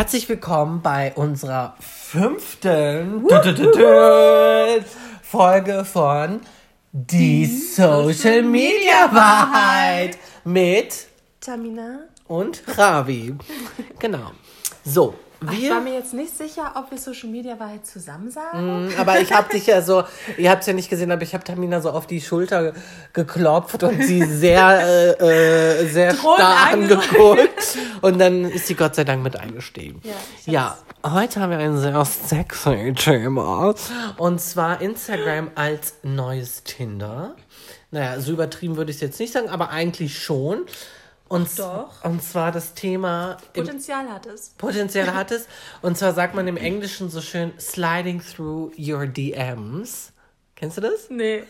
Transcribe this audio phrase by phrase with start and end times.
[0.00, 3.22] Herzlich willkommen bei unserer fünften
[5.20, 6.40] Folge von
[6.90, 11.06] Die Social Media Wahrheit mit
[11.38, 13.34] Tamina und Ravi.
[13.98, 14.30] Genau.
[14.86, 15.16] So,
[15.46, 18.88] Ach, ich war mir jetzt nicht sicher, ob wir Social Media Wahrheit zusammen sagen.
[18.88, 20.04] Mm, Aber ich habe dich ja so,
[20.36, 22.72] ihr habt es ja nicht gesehen, aber ich habe Tamina so auf die Schulter
[23.12, 27.78] geklopft und sie sehr, äh, äh, sehr starr angeguckt.
[28.02, 30.02] Und dann ist sie Gott sei Dank mit eingestiegen.
[30.04, 30.14] Ja,
[30.52, 30.78] ja,
[31.14, 33.74] heute haben wir ein sehr sexy Thema.
[34.18, 37.34] Und zwar Instagram als neues Tinder.
[37.90, 40.66] Naja, so übertrieben würde ich es jetzt nicht sagen, aber eigentlich schon.
[41.30, 42.04] Und, Doch.
[42.04, 44.48] und zwar das Thema im Potenzial hat es.
[44.58, 45.46] Potenzial hat es.
[45.80, 50.12] Und zwar sagt man im Englischen so schön sliding through your DMs.
[50.56, 51.08] Kennst du das?
[51.08, 51.44] Nee.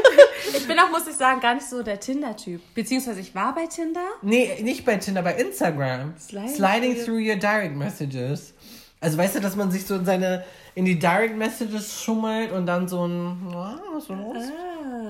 [0.56, 2.62] ich bin auch, muss ich sagen, gar nicht so der Tinder-Typ.
[2.74, 4.06] Beziehungsweise ich war bei Tinder.
[4.22, 6.14] Nee, nicht bei Tinder, bei Instagram.
[6.18, 8.54] Sliding Sliding, through your direct messages.
[9.00, 12.64] Also weißt du, dass man sich so in seine in die Direct Messages schummelt und
[12.64, 14.36] dann so ein ah, was ist los?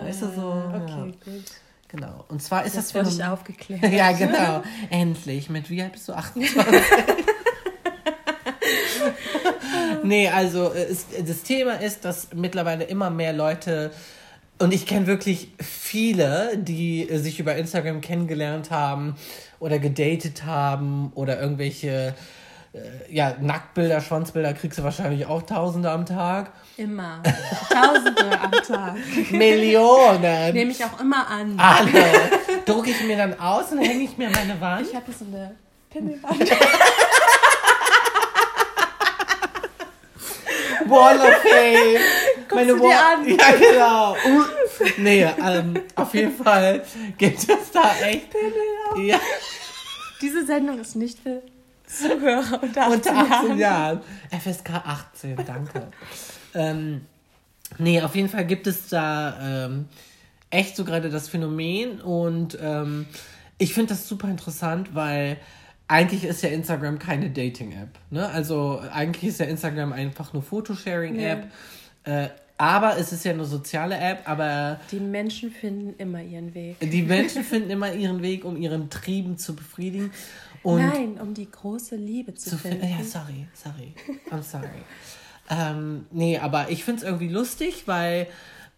[0.02, 0.62] Weißt du so?
[0.74, 1.44] Okay, Ja, gut.
[1.88, 2.24] Genau.
[2.28, 3.82] Und zwar ist das, Das wurde ich aufgeklärt.
[3.92, 4.62] ja, genau.
[4.90, 5.50] Endlich.
[5.50, 6.12] Mit wie alt bist du?
[6.12, 6.64] 28.
[10.02, 13.92] nee, also äh, es, das Thema ist, dass mittlerweile immer mehr Leute
[14.58, 19.16] und ich kenne wirklich viele, die äh, sich über Instagram kennengelernt haben
[19.58, 22.14] oder gedatet haben oder irgendwelche
[23.08, 26.52] ja, Nacktbilder, Schwanzbilder kriegst du wahrscheinlich auch Tausende am Tag.
[26.76, 27.22] Immer.
[27.70, 28.96] Tausende am Tag.
[29.30, 30.52] Millionen.
[30.54, 31.58] Nehme ich auch immer an.
[31.58, 32.04] Alle.
[32.66, 34.86] Drucke ich mir dann aus und hänge ich mir an meine Wand.
[34.88, 35.54] Ich habe so eine
[35.90, 36.50] Pimmelwand.
[40.88, 42.00] Wall of Fame.
[42.54, 43.28] Meine du dir an?
[43.28, 44.12] Ja, genau.
[44.12, 44.44] Uh.
[44.98, 46.84] Nee, ähm, auf jeden Fall
[47.18, 48.28] gibt es da echt.
[48.98, 49.18] Ja,
[50.20, 51.42] Diese Sendung ist nicht für
[51.86, 54.00] Zuhörer unter 18, unter 18 Jahren.
[54.30, 55.86] FSK 18, danke.
[56.54, 57.02] ähm,
[57.78, 59.86] nee, auf jeden Fall gibt es da ähm,
[60.50, 63.06] echt so gerade das Phänomen und ähm,
[63.58, 65.38] ich finde das super interessant, weil
[65.88, 67.90] eigentlich ist ja Instagram keine Dating-App.
[68.10, 68.28] Ne?
[68.28, 71.50] Also eigentlich ist ja Instagram einfach nur Fotosharing-App.
[72.04, 72.28] Äh,
[72.58, 76.76] aber es ist ja eine soziale App, aber Die Menschen finden immer ihren Weg.
[76.80, 80.10] die Menschen finden immer ihren Weg, um ihren Trieben zu befriedigen.
[80.62, 82.84] Und Nein, um die große Liebe zu, zu finden.
[82.88, 83.94] Ja, sorry, sorry.
[84.30, 84.66] I'm sorry.
[85.50, 88.26] ähm, nee, aber ich finde es irgendwie lustig, weil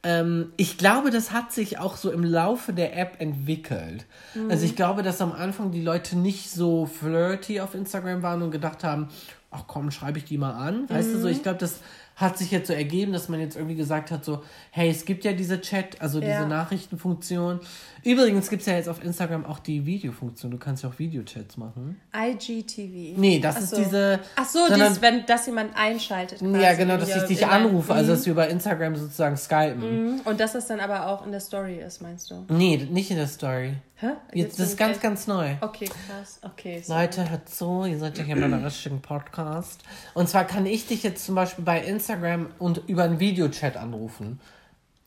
[0.03, 4.07] ähm, ich glaube, das hat sich auch so im Laufe der App entwickelt.
[4.49, 8.51] Also ich glaube, dass am Anfang die Leute nicht so flirty auf Instagram waren und
[8.51, 9.09] gedacht haben,
[9.51, 10.89] ach komm, schreibe ich die mal an.
[10.91, 11.81] Weißt du so, ich glaube, das
[12.19, 14.43] hat sich jetzt so ergeben, dass man jetzt irgendwie gesagt hat, so,
[14.73, 16.47] hey, es gibt ja diese Chat, also diese Ja.
[16.47, 17.61] Nachrichtenfunktion.
[18.03, 20.51] Übrigens gibt es ja jetzt auf Instagram auch die Videofunktion.
[20.51, 22.01] Du kannst ja auch Videochats machen.
[22.13, 23.17] IGTV.
[23.19, 23.77] Nee, das Ach ist so.
[23.77, 24.19] diese.
[24.35, 26.41] Ach so, sondern- dies, wenn das jemand einschaltet.
[26.43, 30.15] Ja, quasi genau, dass ich dich anrufe, also dass wir über Instagram sozusagen skypen.
[30.17, 30.21] Mhm.
[30.25, 32.45] Und dass das dann aber auch in der Story ist, meinst du?
[32.49, 33.75] Nee, nicht in der Story.
[34.01, 34.13] Hä?
[34.33, 35.57] Jetzt, das ist ganz, ganz neu.
[35.61, 36.39] Okay, krass.
[36.43, 36.81] Okay.
[36.87, 36.95] so.
[36.95, 39.81] Leute, hört zu, ihr seid ja hier bei einem richtigen Podcast.
[40.15, 44.41] Und zwar kann ich dich jetzt zum Beispiel bei Instagram und über einen Videochat anrufen.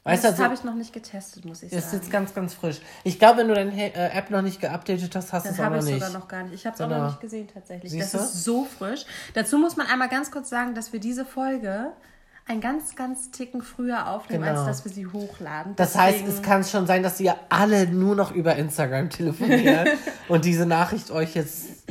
[0.04, 2.02] Weißt das also, habe ich noch nicht getestet, muss ich das ist sagen.
[2.04, 2.82] jetzt ganz, ganz frisch.
[3.04, 5.60] Ich glaube, wenn du deine äh, App noch nicht geupdatet hast, hast du Das es
[5.62, 6.04] auch habe noch ich nicht.
[6.04, 6.54] sogar noch gar nicht.
[6.56, 7.02] Ich habe es auch Genau.
[7.04, 7.92] noch nicht gesehen tatsächlich.
[7.92, 8.28] Siehst das du?
[8.28, 9.06] ist so frisch.
[9.36, 11.92] Dazu muss man einmal ganz kurz sagen, dass wir diese Folge
[12.52, 14.58] ein ganz, ganz Ticken früher aufnehmen, Genau.
[14.60, 15.76] als dass wir sie hochladen.
[15.78, 19.88] Das heißt, es kann schon sein, dass ihr alle nur noch über Instagram telefoniert
[20.28, 21.84] und diese Nachricht euch jetzt,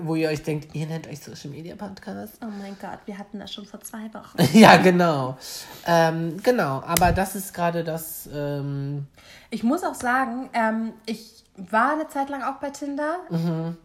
[0.00, 2.38] wo ihr euch denkt, ihr nennt euch Social Media Podcast.
[2.42, 4.36] Oh mein Gott, wir hatten das schon vor zwei Wochen.
[4.58, 5.36] Ja, genau.
[5.86, 8.28] Ähm, genau, aber das ist gerade das.
[8.32, 9.06] Ähm,
[9.50, 13.18] Ich muss auch sagen, ähm, ich war eine Zeit lang auch bei Tinder.
[13.30, 13.76] Mhm.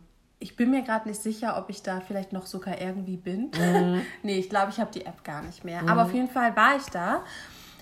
[0.41, 3.51] Ich bin mir gerade nicht sicher, ob ich da vielleicht noch sogar irgendwie bin.
[3.57, 4.01] Mhm.
[4.23, 5.87] nee, ich glaube, ich habe die App gar nicht mehr.
[5.87, 7.23] Aber auf jeden Fall war ich da.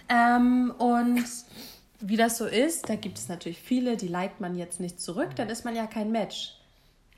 [0.10, 1.26] Ähm, und
[2.02, 5.30] wie das so ist, da gibt es natürlich viele, die liked man jetzt nicht zurück,
[5.36, 6.56] dann ist man ja kein Match.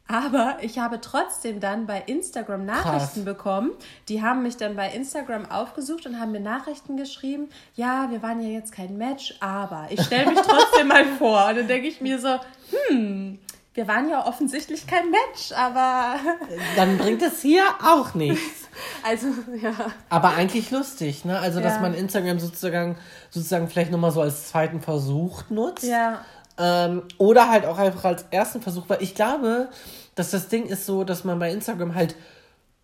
[0.08, 3.26] Aber ich habe trotzdem dann bei Instagram Nachrichten Krass.
[3.26, 3.72] bekommen.
[4.10, 7.48] Die haben mich dann bei Instagram aufgesucht und haben mir Nachrichten geschrieben.
[7.76, 11.48] Ja, wir waren ja jetzt kein Match, aber ich stelle mich trotzdem mal vor.
[11.48, 12.40] Und dann denke ich mir so,
[12.90, 13.40] hm,
[13.74, 16.16] wir waren ja offensichtlich kein Match, aber
[16.76, 18.68] dann bringt es hier auch nichts.
[19.04, 19.28] also
[19.62, 19.74] ja.
[20.10, 21.40] Aber eigentlich lustig, ne?
[21.40, 21.80] Also, dass Ja.
[21.82, 22.98] man Instagram sozusagen,
[23.30, 25.84] sozusagen vielleicht nochmal so als zweiten Versuch nutzt.
[25.84, 26.26] Ja.
[26.58, 29.70] Ähm, oder halt auch einfach als ersten Versuch, weil ich glaube,
[30.16, 32.16] dass das Ding ist so, dass man bei Instagram halt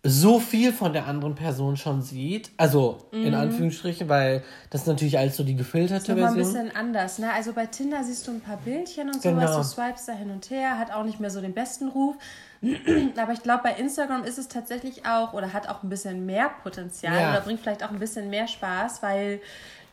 [0.04, 2.50] so viel von der anderen Person schon sieht.
[2.56, 3.34] Also in Mhm.
[3.34, 6.64] Anführungsstrichen, weil das ist natürlich alles so die gefilterte Nochmal ein Version.
[6.66, 7.32] bisschen anders, ne?
[7.32, 9.40] Also bei Tinder siehst du ein paar Bildchen und Genau.
[9.46, 12.16] sowas, du swipes da hin und her, hat auch nicht mehr so den besten Ruf.
[13.16, 16.50] Aber ich glaube, bei Instagram ist es tatsächlich auch oder hat auch ein bisschen mehr
[16.62, 17.30] Potenzial Ja.
[17.32, 19.40] oder bringt vielleicht auch ein bisschen mehr Spaß, weil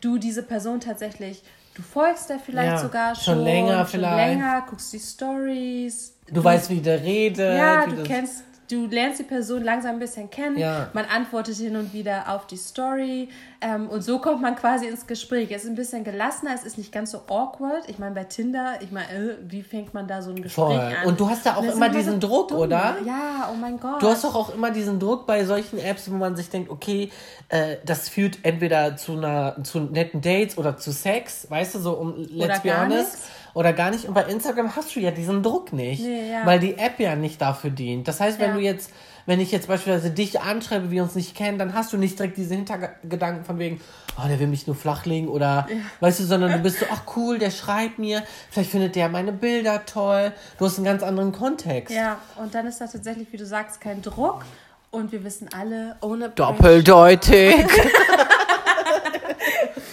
[0.02, 1.44] du diese Person tatsächlich,
[1.74, 4.30] du folgst der vielleicht Ja, sogar schon schon, länger schon vielleicht.
[4.40, 6.14] länger, guckst die Stories.
[6.32, 7.58] Du weißt, wie der redet.
[7.58, 10.58] Ja, du das- kennst, du lernst die Person langsam ein bisschen kennen.
[10.58, 10.90] Ja.
[10.94, 13.30] Man antwortet hin und wieder auf die Story
[13.62, 15.52] ähm, und so kommt man quasi ins Gespräch.
[15.52, 17.88] Es ist ein bisschen gelassener, es ist nicht ganz so awkward.
[17.88, 20.80] Ich meine, bei Tinder, ich meine, äh, wie fängt man da so ein Gespräch Voll.
[20.80, 21.06] an?
[21.06, 22.60] Und du hast da auch immer so diesen Druck, dumm.
[22.60, 22.98] oder?
[23.06, 24.02] Ja, oh mein Gott.
[24.02, 27.12] Du hast doch auch immer diesen Druck bei solchen Apps, wo man sich denkt, okay,
[27.50, 31.94] äh, das führt entweder zu einer zu netten Dates oder zu Sex, weißt du, so
[31.94, 33.12] um let's Oder be honest.
[33.14, 33.30] nichts.
[33.56, 34.06] Oder gar nicht.
[34.06, 36.04] Und bei Instagram hast du ja diesen Druck nicht.
[36.04, 36.46] Nee, ja.
[36.46, 38.08] Weil die App ja nicht dafür dient.
[38.08, 38.54] Das heißt, wenn Ja.
[38.56, 38.92] du jetzt,
[39.26, 42.36] wenn ich jetzt beispielsweise dich anschreibe, wir uns nicht kennen, dann hast du nicht direkt
[42.38, 43.80] diese Hintergedanken von wegen,
[44.22, 45.68] oh, der will mich nur flachlegen oder,
[46.02, 49.32] weißt du, sondern du bist so, ach cool, der schreibt mir, vielleicht findet der meine
[49.32, 50.34] Bilder toll.
[50.60, 51.96] Du hast einen ganz anderen Kontext.
[51.96, 54.44] ja, und dann ist da tatsächlich, wie du sagst, kein Druck.
[54.92, 57.56] Und wir wissen alle, ohne Doppeldeutig.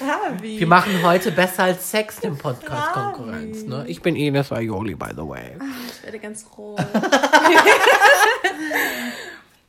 [0.02, 0.58] Ravi.
[0.58, 3.62] Wir machen heute besser als Sex den Podcast Konkurrenz.
[3.62, 3.84] Ne?
[3.87, 5.56] Ich bin Ines Aioli, by the way.
[5.88, 6.81] Ich werde ganz rot.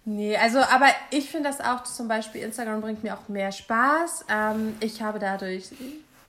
[0.06, 4.26] nee, also, aber ich finde das auch zum Beispiel, Instagram bringt mir auch mehr Spaß.
[4.30, 5.70] Ähm, ich habe dadurch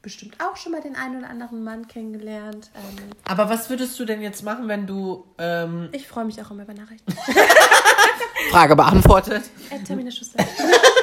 [0.03, 2.71] bestimmt auch schon mal den einen oder anderen Mann kennengelernt.
[2.75, 6.51] Ähm, Aber was würdest du denn jetzt machen, wenn du ähm, ich freue mich auch
[6.51, 7.11] immer über Nachrichten.
[8.51, 9.45] Frage beantwortet?
[9.71, 10.45] Äh, Termine Schuster.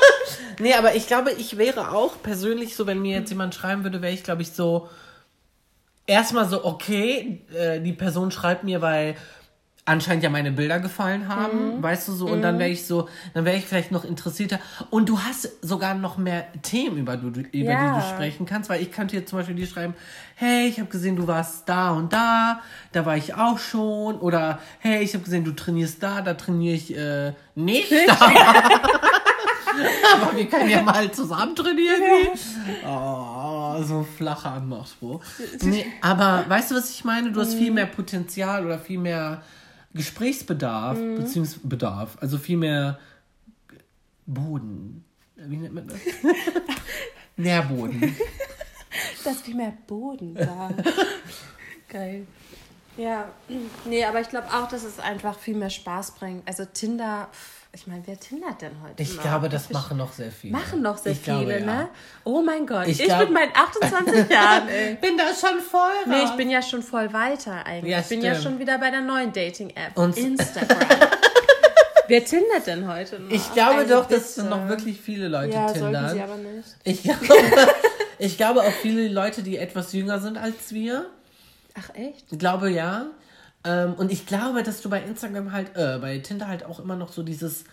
[0.60, 4.01] Nee, aber ich glaube, ich wäre auch persönlich so, wenn mir jetzt jemand schreiben würde,
[4.01, 4.89] wäre ich, glaube ich, so
[6.07, 9.16] erstmal so, okay, äh, die Person schreibt mir, weil
[9.83, 13.45] anscheinend ja meine Bilder gefallen haben, weißt du so, und dann wäre ich so, dann
[13.45, 14.60] wäre ich vielleicht noch interessierter.
[14.92, 17.95] Und du hast sogar noch mehr Themen, über, du, über die Ja.
[17.95, 19.95] du sprechen kannst, weil ich könnte jetzt zum Beispiel dir schreiben,
[20.36, 22.62] hey, ich habe gesehen, du warst da und da,
[22.92, 26.75] da war ich auch schon, oder hey, ich habe gesehen, du trainierst da, da trainiere
[26.75, 27.92] ich äh, nicht.
[30.21, 32.00] Aber wir können ja mal zusammen trainieren.
[32.00, 32.85] gehen.
[32.85, 35.21] Oh, so flacher Anmachspruch.
[35.62, 37.31] Nee, aber weißt du, was ich meine?
[37.31, 39.41] Du hast viel mehr Potenzial oder viel mehr
[39.94, 43.00] Gesprächsbedarf, beziehungsweise Bedarf, also viel mehr
[44.25, 45.03] Boden.
[45.35, 46.00] Wie nennt man das?
[47.38, 48.15] Nährboden.
[49.24, 50.69] Da ist viel mehr Boden da.
[51.89, 52.27] Geil.
[52.97, 53.29] Ja,
[53.85, 56.47] nee, aber ich glaube auch, dass es einfach viel mehr Spaß bringt.
[56.47, 59.23] Also Tinder, pff, ich meine, wer tindert denn heute Ich noch?
[59.23, 60.51] glaube, das machen noch sehr viele.
[60.57, 61.65] machen noch sehr Ich viele, glaube, ja.
[61.83, 61.89] ne?
[62.25, 64.95] Oh mein Gott, Ich ich, glaub- mit meinen 28 Jahren, ey.
[64.95, 67.91] bin da schon voll Nee, ich bin ja schon voll weiter eigentlich.
[67.91, 69.97] Ja, ich bin ja schon wieder bei der neuen Dating-App.
[69.97, 70.77] Und- Instagram.
[72.07, 73.31] Wer tindert denn heute noch?
[73.31, 74.47] Ich glaube Also doch, dass bitte.
[74.50, 76.13] noch wirklich viele Leute Ja, sollten tindern.
[76.13, 76.67] sie aber nicht.
[76.83, 77.25] Ich glaube,
[78.19, 81.06] ich glaube auch viele Leute, die etwas jünger sind als wir.
[81.79, 82.25] Ach echt?
[82.29, 83.06] Ich glaube ja.
[83.63, 86.96] Ähm, und ich glaube, dass du bei Instagram halt, äh, bei Tinder halt auch immer
[86.96, 87.63] noch so dieses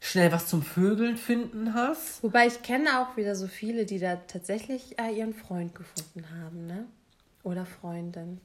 [0.00, 2.22] schnell was zum Vögeln finden hast.
[2.22, 6.66] Wobei ich kenne auch wieder so viele, die da tatsächlich äh, ihren Freund gefunden haben,
[6.66, 6.84] ne?
[7.42, 8.40] Oder Freundin.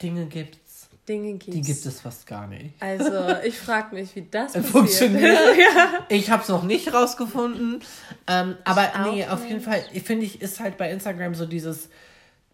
[0.00, 0.88] Dinge gibt's.
[1.08, 1.54] Dinge gibt's.
[1.54, 2.74] Die gibt es fast gar nicht.
[2.80, 4.56] Also, ich frage mich, wie das.
[4.66, 5.38] Funktioniert.
[6.08, 7.80] Ich habe es noch nicht rausgefunden.
[8.26, 11.88] Ähm, aber nee, auf jeden Fall, ich finde ich, ist halt bei Instagram so dieses,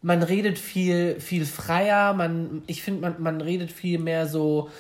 [0.03, 4.71] man redet viel, viel freier, man, ich finde, man, man redet viel mehr so,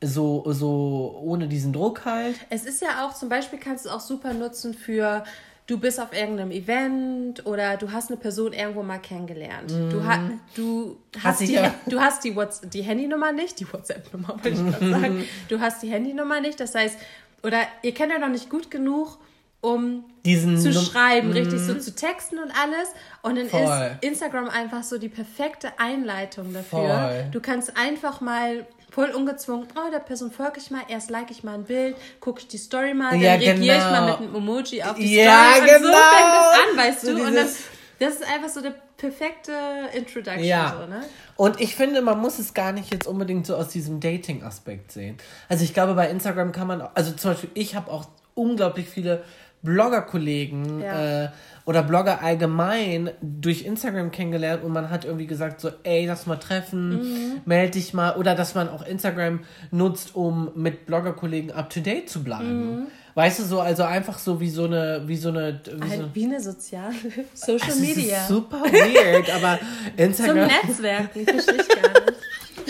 [0.00, 2.36] so, so ohne diesen Druck halt.
[2.50, 5.24] Es ist ja auch, zum Beispiel kannst du es auch super nutzen für,
[5.66, 9.70] du bist auf irgendeinem Event oder du hast eine Person irgendwo mal kennengelernt.
[9.70, 11.74] Du, ha du, hast die, ja.
[11.86, 15.24] du hast die, Whats die Handynummer nicht, die WhatsApp-Nummer wollte ich gerade sagen.
[15.48, 16.98] Du hast die Handynummer nicht, das heißt,
[17.42, 19.18] oder ihr kennt ja noch nicht gut genug,
[19.60, 22.88] um Diesen zu schreiben, richtig so zu texten und alles.
[23.22, 23.62] Und dann Voll.
[24.00, 26.78] ist Instagram einfach so die perfekte Einleitung dafür.
[26.78, 27.26] Voll.
[27.32, 31.44] Du kannst einfach mal voll ungezwungen, oh, der Person folge ich mal, erst like ich
[31.44, 33.90] mal ein Bild, gucke ich die Story mal, dann Ja, reagiere ich genau.
[33.90, 35.60] mal mit einem Emoji auf die Ja, Story.
[35.60, 35.88] Und genau.
[35.88, 37.24] so fängt es an, weißt So du?
[37.24, 37.56] Und das,
[37.98, 39.52] das ist einfach so der perfekte
[39.92, 40.44] Introduction.
[40.44, 40.76] Ja.
[40.80, 41.02] So, ne?
[41.36, 45.18] Und ich finde, man muss es gar nicht jetzt unbedingt so aus diesem Dating-Aspekt sehen.
[45.48, 49.24] Also ich glaube, bei Instagram kann man, also zum Beispiel, ich habe auch unglaublich viele
[49.62, 51.24] Blogger-Kollegen Ja.
[51.24, 51.28] äh,
[51.64, 56.36] oder Blogger allgemein durch Instagram kennengelernt und man hat irgendwie gesagt so, ey, lass mal
[56.36, 57.40] treffen, Mhm.
[57.44, 58.16] melde dich mal.
[58.16, 62.76] Oder dass man auch Instagram nutzt, um mit Blogger-Kollegen up-to-date zu bleiben.
[62.80, 62.86] Mhm.
[63.14, 65.90] Weißt du, so, also einfach so wie so eine, wie so eine, wie so eine
[65.90, 66.94] Halt wie eine soziale
[67.34, 68.16] Social Also es Media.
[68.22, 69.58] ist super weird, aber
[69.96, 70.46] Zum Instagram.
[70.64, 72.18] Netzwerken, verstehe ich gar nicht.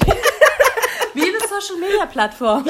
[1.15, 2.65] wie eine Social Media Plattform.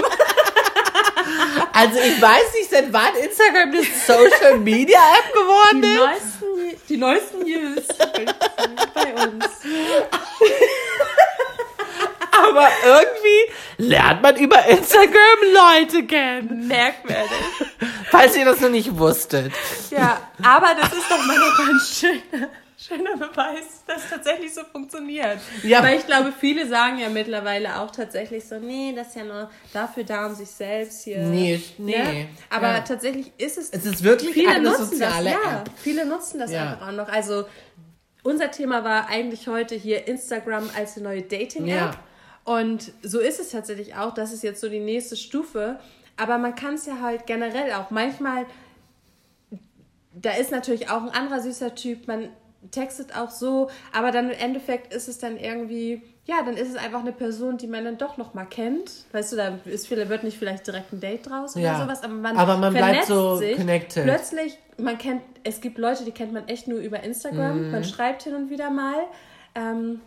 [1.78, 5.96] Also ich weiß nicht, seit wann Instagram eine Social Media App geworden Die ist.
[5.96, 7.86] neuesten, die neuesten News
[8.94, 9.44] bei uns.
[12.30, 16.66] Aber irgendwie lernt man über Instagram Leute kennen.
[16.68, 17.28] Merkwürdig.
[18.10, 19.52] Falls ihr das noch nicht wusstet.
[19.90, 22.48] Ja, aber das ist doch mal noch ein schöner,
[22.80, 25.38] schöner Beweis, dass es tatsächlich so funktioniert.
[25.64, 25.82] Ja.
[25.82, 29.50] Weil ich glaube, viele sagen ja mittlerweile auch tatsächlich so, nee, das ist ja nur
[29.72, 31.18] dafür da, um sich selbst hier.
[31.18, 31.98] Nee, nee.
[31.98, 32.28] Ne?
[32.50, 32.80] Aber Ja.
[32.80, 33.70] tatsächlich ist es.
[33.70, 35.60] Es ist wirklich viele eine nutzen soziale das, ja.
[35.60, 35.70] App.
[35.76, 36.72] Viele nutzen das Ja.
[36.72, 37.08] einfach auch noch.
[37.08, 37.46] Also
[38.22, 41.94] unser Thema war eigentlich heute hier Instagram als eine neue Dating-App.
[41.94, 42.04] Ja.
[42.44, 44.14] Und so ist es tatsächlich auch.
[44.14, 45.80] Das ist jetzt so die nächste Stufe.
[46.16, 47.90] Aber man kann es ja halt generell auch.
[47.90, 48.46] Manchmal,
[50.12, 52.06] da ist natürlich auch ein anderer süßer Typ.
[52.08, 52.28] Man
[52.70, 53.70] textet auch so.
[53.92, 57.56] Aber dann im Endeffekt ist es dann irgendwie, ja, dann ist es einfach eine Person,
[57.56, 58.90] die man dann doch noch mal kennt.
[59.12, 61.80] Weißt du, da ist, wird nicht vielleicht direkt ein Date draus oder Ja.
[61.82, 62.02] sowas.
[62.02, 63.56] Aber man, Aber man bleibt so sich.
[63.56, 64.04] connected.
[64.04, 67.66] Plötzlich, man kennt, es gibt Leute, die kennt man echt nur über Instagram.
[67.66, 67.70] Mhm.
[67.70, 68.98] Man schreibt hin und wieder mal.
[69.54, 70.00] Ähm,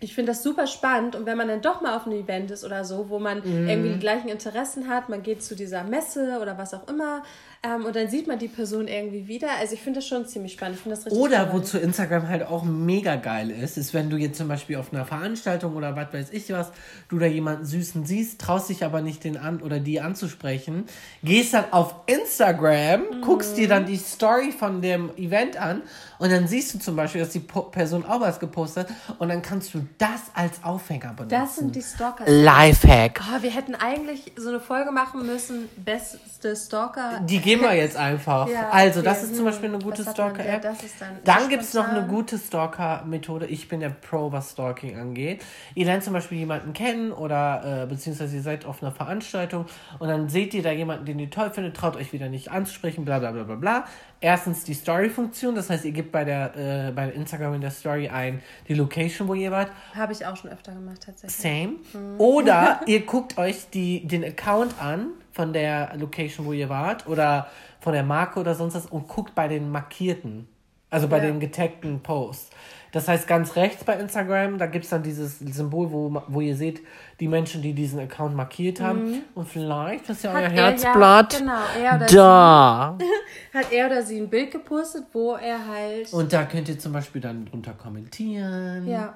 [0.00, 2.64] ich finde das super spannend und wenn man dann doch mal auf einem Event ist
[2.64, 3.68] oder so, wo man Mhm.
[3.68, 7.22] irgendwie die gleichen Interessen hat, man geht zu dieser Messe oder was auch immer
[7.64, 9.48] ähm, und dann sieht man die Person irgendwie wieder.
[9.60, 10.78] Also ich finde das schon ziemlich spannend.
[10.84, 11.52] Ich das richtig Oder spannend.
[11.54, 15.04] wozu Instagram halt auch mega geil ist, ist, wenn du jetzt zum Beispiel auf einer
[15.04, 16.72] Veranstaltung oder was weiß ich was,
[17.08, 20.86] du da jemanden Süßen siehst, traust dich aber nicht den an oder die anzusprechen,
[21.22, 25.82] gehst dann auf Instagram, guckst dir dann die Story von dem Event an
[26.18, 29.28] und dann siehst du zum Beispiel, dass die Po- Person auch was gepostet hat und
[29.28, 31.28] dann kannst du das als Aufhänger benutzen.
[31.30, 32.24] Das sind die Stalker.
[32.26, 33.20] Lifehack.
[33.22, 37.20] Oh, wir hätten eigentlich so eine Folge machen müssen, beste Stalker.
[37.28, 38.48] Die geben wir jetzt einfach.
[38.48, 39.08] Ja, also, okay.
[39.08, 40.02] das ist zum Beispiel eine Hm, gute?
[40.02, 40.64] Stalker-App.
[40.64, 43.46] Ist dann Dann gibt es noch eine gute Stalker-Methode.
[43.46, 45.42] Ich bin der Pro, was Stalking angeht.
[45.74, 49.66] Ihr lernt zum Beispiel jemanden kennen oder äh, beziehungsweise ihr seid auf einer Veranstaltung
[49.98, 53.04] und dann seht ihr da jemanden, den ihr toll findet, traut euch wieder nicht anzusprechen,
[53.04, 53.84] bla bla bla bla bla.
[54.20, 56.56] Erstens die Story-Funktion, das heißt, ihr gebt bei der
[56.88, 59.70] äh, bei Instagram in der Story ein die Location, wo ihr wart.
[59.96, 61.36] Habe ich auch schon öfter gemacht, tatsächlich.
[61.36, 62.18] Same.
[62.18, 67.48] Oder ihr guckt euch die, den Account an von der Location, wo ihr wart, oder
[67.80, 70.46] von der Marke oder sonst was und guckt bei den markierten,
[70.90, 71.24] also bei Ja.
[71.24, 72.50] den getagten Posts.
[72.92, 76.54] Das heißt, ganz rechts bei Instagram, da gibt es dann dieses Symbol, wo, wo ihr
[76.54, 76.82] seht,
[77.20, 79.22] die Menschen, die diesen Account markiert haben.
[79.34, 80.36] Und vielleicht ist ja Mhm.
[80.36, 82.98] Euer er ja- Herzblatt genau, er da.
[83.54, 86.12] Hat er oder sie ein Bild gepostet, wo er halt.
[86.12, 88.86] Und da könnt ihr zum Beispiel dann drunter kommentieren.
[88.86, 89.14] Ja.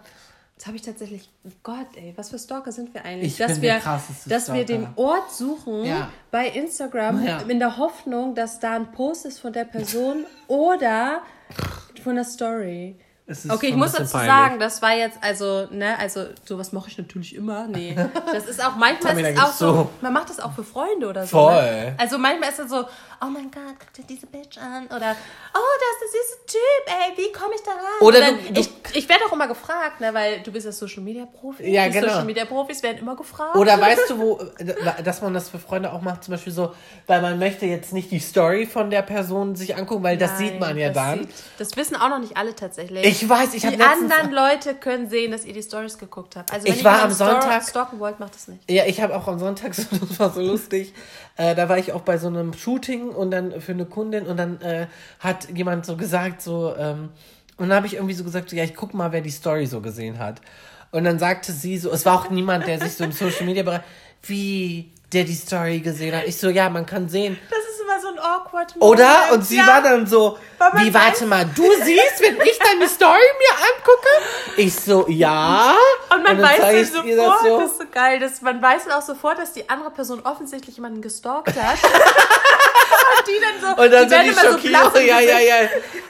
[0.56, 1.28] Das habe ich tatsächlich.
[1.62, 3.32] Gott, ey, was für Stalker sind wir eigentlich?
[3.32, 3.78] Ich dass wir,
[4.26, 4.98] dass wir den Stalker.
[4.98, 6.10] Ort suchen Ja.
[6.30, 7.40] bei Instagram Ja.
[7.42, 11.20] in der Hoffnung, dass da ein Post ist von der Person oder
[12.02, 12.96] von der Story.
[13.48, 14.30] Okay, ich muss dazu peinlich.
[14.30, 17.66] sagen, das war jetzt, also, ne, also, sowas mache ich natürlich immer.
[17.66, 17.96] Nee.
[18.32, 19.90] Das ist auch, manchmal ist es auch so, so.
[20.00, 21.38] man macht das auch für Freunde oder so.
[21.38, 21.54] Voll.
[21.54, 21.94] Ne?
[21.98, 24.86] Also manchmal ist es so, oh mein Gott, guck dir diese Bitch an.
[24.86, 25.16] Oder,
[25.54, 28.00] oh, das ist der süße Typ, ey, wie komme ich da ran?
[28.00, 31.02] Oder dann, du- ich ich werde auch immer gefragt, ne, weil du bist ja Social
[31.02, 31.68] Media Profi.
[31.68, 32.06] Ja, genau.
[32.08, 33.56] Social Media Profis werden immer gefragt.
[33.56, 34.40] Oder weißt du, wo,
[35.02, 36.74] dass man das für Freunde auch macht, zum Beispiel so,
[37.06, 40.38] weil man möchte jetzt nicht die Story von der Person sich angucken, weil das Nein,
[40.38, 41.18] sieht man ja das dann.
[41.20, 41.28] sieht-
[41.58, 43.04] das wissen auch noch nicht alle tatsächlich.
[43.06, 44.12] Ich weiß, ich Die habe letztens...
[44.12, 46.52] anderen Leute können sehen, dass ihr die Stories geguckt habt.
[46.52, 48.70] Also wenn Ich ihr war am stor- Sonntag- stalken wollt, macht das nicht.
[48.70, 50.92] Ja, ich habe auch am Sonntag, so, das war so lustig,
[51.36, 54.36] äh, da war ich auch bei so einem Shooting und dann für eine Kundin und
[54.36, 54.86] dann äh,
[55.20, 57.10] hat jemand so gesagt, so, ähm,
[57.58, 59.66] und dann habe ich irgendwie so gesagt, so, ja, ich guck mal, wer die Story
[59.66, 60.40] so gesehen hat.
[60.92, 63.62] Und dann sagte sie so, es war auch niemand, der sich so im Social Media
[63.62, 63.80] Bereich,
[64.22, 66.24] wie der die Story gesehen hat.
[66.26, 67.38] Ich so, ja, man kann sehen.
[67.48, 69.00] Das ist immer so ein awkward Moment.
[69.00, 69.32] Oder?
[69.32, 69.66] Und sie ja.
[69.66, 70.38] war dann so,
[70.74, 74.08] wie, warte mal, du siehst, wenn ich deine Story mir angucke?
[74.56, 75.74] Ich so, ja.
[76.12, 77.60] Und man dann weiß dann sofort, das so.
[77.60, 81.02] das ist so geil, dass man weiß auch sofort, dass die andere Person offensichtlich jemanden
[81.02, 81.78] gestalkt hat.
[83.18, 84.72] und die dann so, Und dann die sind werden die immer so schockiert.
[84.72, 85.68] blass im ja, ja, ja.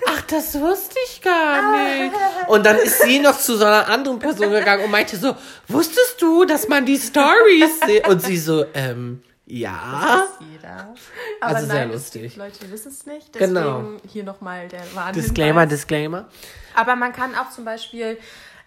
[0.08, 2.12] Ach, das wusste ich gar nicht.
[2.48, 5.34] Und dann ist sie noch zu so einer anderen Person gegangen und meinte so,
[5.68, 8.06] wusstest du, dass man die Stories sieht?
[8.08, 9.72] Und sie so, ähm, ja.
[9.82, 10.94] Das weiß jeder.
[11.40, 12.22] Aber Also sehr nein, lustig.
[12.24, 13.34] Es gibt Leute, die wissen es nicht.
[13.34, 13.84] Deswegen Genau.
[14.10, 15.14] hier nochmal der Warnhinweis.
[15.24, 16.28] Disclaimer, Disclaimer.
[16.74, 18.18] Aber man kann auch zum Beispiel,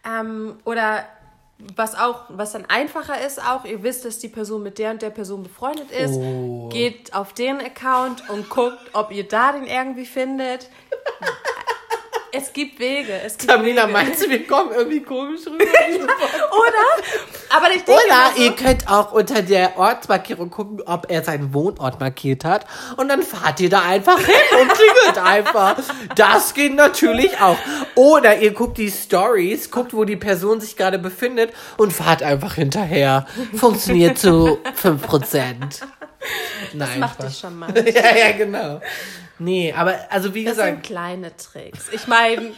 [0.06, 1.06] ähm, oder
[1.76, 5.02] was auch, was dann einfacher ist auch, ihr wisst, dass die Person mit der und
[5.02, 6.70] der Person befreundet ist, Oh.
[6.70, 10.70] geht auf den Account und guckt, ob ihr da den irgendwie findet.
[12.32, 13.12] Es gibt Wege.
[13.26, 13.92] Es gibt Tamina, Wege.
[13.94, 15.64] meinst du, wir kommen irgendwie komisch rüber?
[15.66, 17.04] Oder?
[17.56, 21.54] Aber ich denke Oder so, ihr könnt auch unter der Ortsmarkierung gucken, ob er seinen
[21.54, 22.66] Wohnort markiert hat.
[22.98, 25.76] Und dann fahrt ihr da einfach hin und klingelt einfach.
[26.16, 27.58] Das geht natürlich auch.
[27.96, 32.56] Oder ihr guckt die Stories, guckt, wo die Person sich gerade befindet und fahrt einfach
[32.56, 33.26] hinterher.
[33.56, 35.54] Funktioniert zu 5%.
[35.54, 35.80] Nein,
[36.74, 37.76] Das macht dich charmant.
[37.96, 38.82] ja, ja, genau.
[39.40, 40.84] Nee, aber also wie Das sind gesagt.
[40.84, 41.88] kleine Tricks.
[41.92, 42.52] Ich meine,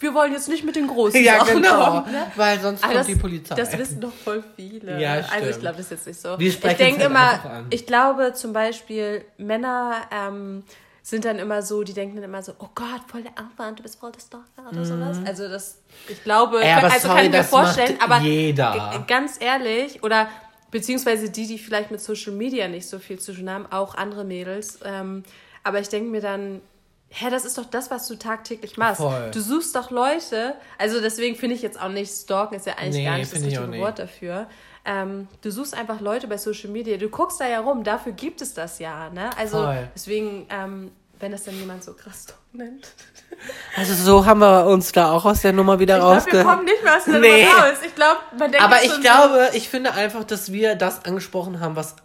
[0.00, 2.00] wir wollen jetzt nicht mit den großen Ja, Sachen genau.
[2.00, 2.26] kommen, ne?
[2.36, 3.54] Weil sonst Aber kommt das, die Polizei.
[3.54, 5.00] das wissen doch voll viele.
[5.00, 5.60] Ja, also ich stimmt.
[5.60, 6.38] glaube, das ist jetzt nicht so.
[6.38, 7.66] Wir ich sprechen denke es halt immer, an.
[7.70, 10.64] ich glaube zum Beispiel, Männer ähm,
[11.02, 13.82] sind dann immer so, die denken dann immer so, oh Gott, voll der Aufwand, du
[13.82, 15.18] bist voll der Stalker oder sowas.
[15.26, 15.78] Also das,
[16.08, 16.62] ich glaube, Mhm.
[16.64, 19.04] Ey, aber also sorry, kann ich mir das vorstellen, aber jeder.
[19.06, 20.28] ganz ehrlich, oder
[20.70, 24.24] beziehungsweise die, die vielleicht mit Social Media nicht so viel zu tun haben, auch andere
[24.24, 24.78] Mädels.
[24.84, 25.24] Ähm,
[25.64, 26.60] aber ich denke mir dann,
[27.10, 29.00] hä, das ist doch das, was du tagtäglich machst.
[29.00, 29.30] Voll.
[29.32, 32.96] Du suchst doch Leute, also deswegen finde ich jetzt auch nicht stalken, ist ja eigentlich
[32.96, 33.78] Nee, gar nicht das richtige.
[33.78, 34.46] Wort dafür.
[34.84, 38.40] Ähm, du suchst einfach Leute bei Social Media, du guckst da ja rum, dafür gibt
[38.40, 39.28] es das ja, ne?
[39.36, 39.88] Also Voll.
[39.94, 42.88] deswegen, ähm, wenn das dann jemand so krass nennt.
[43.74, 46.44] Also so haben wir uns da auch aus der Nummer wieder Ich glaube, wir rausge...
[46.44, 47.44] kommen nicht mehr aus der Nee.
[47.44, 47.78] Nummer raus.
[47.86, 51.74] Ich glaube, man denkt Aber ich glaube, ich finde einfach, dass wir das angesprochen haben,
[51.74, 51.96] was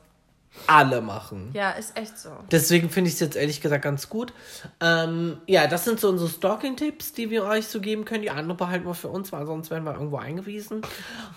[0.67, 1.51] alle machen.
[1.53, 2.29] So, ja, ist echt so.
[2.51, 4.33] Deswegen finde ich es jetzt ehrlich gesagt ganz gut.
[4.79, 8.21] Ähm, ja, das sind so unsere Stalking-Tipps, die wir euch so geben können.
[8.21, 10.81] Die andere behalten wir für uns, weil sonst werden wir irgendwo eingewiesen.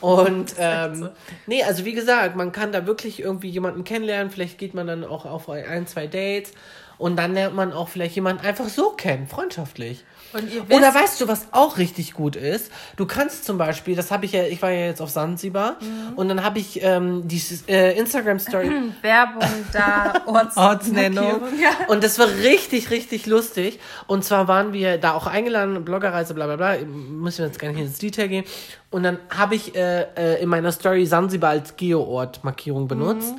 [0.00, 1.10] Und ähm,
[1.46, 4.30] nee, also wie gesagt, man kann da wirklich irgendwie jemanden kennenlernen.
[4.30, 6.52] Vielleicht geht man dann auch auf ein, zwei Dates.
[6.98, 10.04] Und dann lernt man auch vielleicht jemanden einfach so kennen, freundschaftlich.
[10.32, 12.70] Wisst, Oder weißt du, was auch richtig gut ist?
[12.96, 15.76] Du kannst zum Beispiel, das habe ich ja, ich war ja jetzt auf Sansibar
[16.16, 18.70] und dann habe ich ähm, die äh, Instagram Story
[19.02, 21.42] Werbung da, Orts Ortsnennung.
[21.60, 21.86] Ja.
[21.88, 23.80] Und das war richtig, richtig lustig.
[24.06, 26.76] Und zwar waren wir da auch eingeladen, Bloggerreise, bla bla bla.
[26.84, 28.44] Müssen wir jetzt gar nicht ins Detail gehen.
[28.90, 33.34] Und dann habe ich äh, äh, in meiner Story Sansibar als Geoort-Markierung benutzt.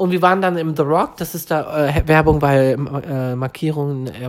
[0.00, 4.06] Und wir waren dann im The Rock, das ist da äh, Werbung bei äh, Markierungen.
[4.06, 4.28] Äh,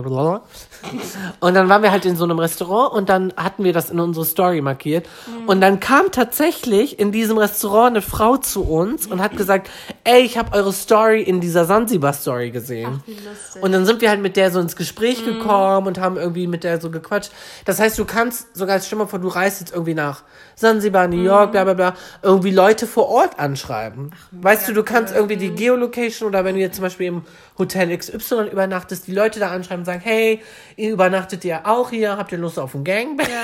[1.40, 3.98] und dann waren wir halt in so einem Restaurant und dann hatten wir das in
[3.98, 5.08] unsere Story markiert.
[5.46, 9.70] Und dann kam tatsächlich in diesem Restaurant eine Frau zu uns und hat gesagt,
[10.04, 13.02] ey, ich habe eure Story in dieser Sansibar-Story gesehen.
[13.06, 13.62] lustig.
[13.62, 16.64] Und dann sind wir halt mit der so ins Gespräch gekommen und haben irgendwie mit
[16.64, 17.32] der so gequatscht.
[17.64, 20.22] Das heißt, du kannst sogar, stell mal vor, du reist jetzt irgendwie nach
[20.54, 24.10] Sansibar, New York, bla bla bla, irgendwie Leute vor Ort anschreiben.
[24.32, 27.22] weißt du, du kannst irgendwie die Geolocation oder wenn du jetzt zum Beispiel im
[27.56, 30.42] Hotel XY übernachtest, die Leute da anschreiben und sagen, hey,
[30.76, 33.26] ihr übernachtet ja auch hier, habt ihr Lust auf ein Gangbang?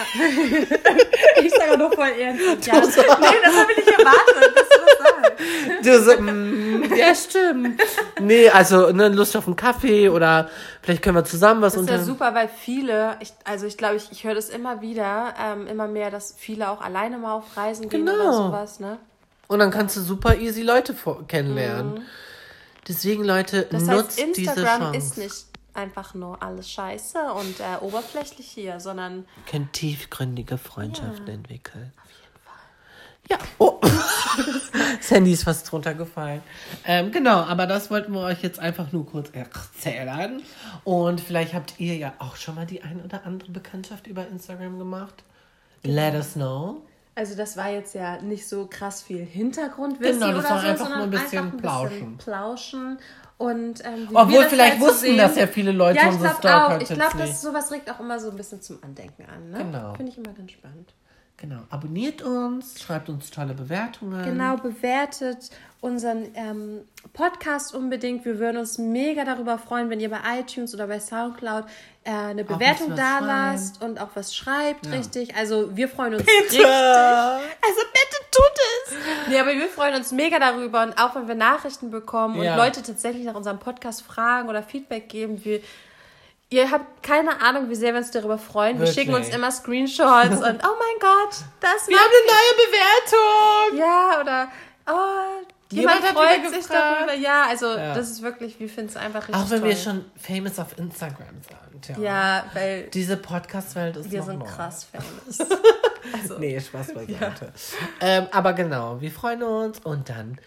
[1.41, 2.67] Ich sage nur voll ernst.
[2.67, 2.75] Ja.
[2.81, 2.83] Nee,
[3.45, 5.87] das habe ich nicht erwartet, dass du das sagst.
[5.87, 7.81] Du so, mm, ja, stimmt.
[8.21, 10.49] Nee, also ne, Lust auf einen Kaffee oder
[10.83, 12.05] vielleicht können wir zusammen was Das ist ja unter...
[12.07, 15.87] super, weil viele, ich, also ich glaube, ich, ich höre das immer wieder, ähm, immer
[15.87, 18.33] mehr, dass viele auch alleine mal auf Reisen gehen oder Genau.
[18.49, 18.99] sowas, ne?
[19.49, 20.95] Und dann kannst du super easy Leute
[21.27, 22.03] kennenlernen.
[22.87, 23.67] Deswegen, Leute, Mhm.
[23.71, 24.99] Das nutzt heißt, diese Instagram Chance.
[24.99, 31.93] ist nicht einfach nur alles scheiße und äh, oberflächlich hier, sondern Können tiefgründige Freundschaften entwickeln.
[33.31, 33.79] Ja, oh.
[35.01, 36.41] Sandy ist fast drunter gefallen.
[36.87, 40.43] Ähm, genau, aber das wollten wir euch jetzt einfach nur kurz erzählen.
[40.85, 44.79] Und vielleicht habt ihr ja auch schon mal die ein oder andere Bekanntschaft über Instagram
[44.79, 45.25] gemacht.
[45.83, 46.83] Let us know.
[47.19, 50.67] Also das war jetzt ja nicht so krass viel Hintergrundwissen Genau, das oder war so,
[50.69, 51.89] einfach sondern nur ein bisschen einfach ein plauschen.
[51.91, 52.99] bisschen plauschen
[53.39, 55.19] und ähm, Obwohl, vielleicht wussten sehen.
[55.19, 56.81] das ja viele Leute, Ja, ich unsere glaube auch.
[56.81, 59.51] Ich glaube, das sowas regt auch immer so ein bisschen zum Andenken an.
[59.51, 59.59] Ne?
[59.59, 59.95] Genau.
[59.95, 60.95] Finde ich immer ganz spannend.
[61.41, 64.25] Genau, abonniert uns, schreibt uns tolle Bewertungen.
[64.25, 66.81] Genau, bewertet unseren ähm,
[67.13, 68.25] Podcast unbedingt.
[68.25, 71.65] Wir würden uns mega darüber freuen, wenn ihr bei iTunes oder bei Soundcloud
[72.03, 74.93] äh, eine Bewertung da lasst und auch was schreibt, Ja.
[74.95, 75.37] richtig.
[75.37, 76.41] Also wir freuen uns Bitte.
[76.43, 76.65] richtig.
[76.67, 78.53] Also bitte tut
[78.89, 79.29] es.
[79.29, 82.53] Nee, aber wir freuen uns mega darüber und auch wenn wir Nachrichten bekommen Ja.
[82.55, 85.61] und Leute tatsächlich nach unserem Podcast fragen oder Feedback geben, wir
[86.51, 88.79] Ihr habt keine Ahnung, wie sehr wir uns darüber freuen.
[88.79, 88.97] Wirklich.
[88.97, 93.79] Wir schicken uns immer Screenshots und oh mein Gott, das Wir haben eine neue Bewertung.
[93.79, 94.49] ja, oder
[94.87, 96.97] oh, jemand, Jemand hat freut sich gefragt.
[97.01, 97.15] darüber.
[97.15, 97.95] Ja, also Ja.
[97.95, 99.69] das ist wirklich, wir finden es einfach richtig Auch wenn toll.
[99.69, 101.27] wir schon famous auf Instagram
[101.83, 101.99] sind.
[101.99, 102.03] Ja.
[102.03, 104.45] Ja, weil Diese Podcast-Welt ist wir noch sind neu.
[104.47, 105.49] krass famous.
[106.23, 107.53] Also, Nee, Spaß beiseite.
[108.01, 110.39] Ähm, aber genau, wir freuen uns und dann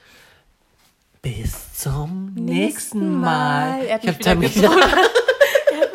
[1.21, 3.77] bis zum nächsten Mal.
[3.77, 3.83] Mal.
[3.85, 4.75] Er hat Ich mich hab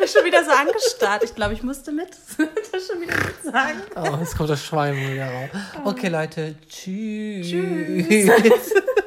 [0.07, 1.23] mich schon wieder so angestarrt.
[1.23, 2.09] Ich glaube, ich musste mit.
[2.71, 3.81] das schon wieder mit sagen.
[3.95, 5.49] Oh, jetzt kommt das Schwein wieder raus.
[5.83, 6.55] Okay, Leute.
[6.69, 7.47] Tschüss.
[7.47, 8.73] Tschüss.